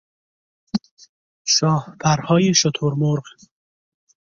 شاهپرهای 1.55 2.53
شتر 2.53 2.91
مرغ 2.97 3.25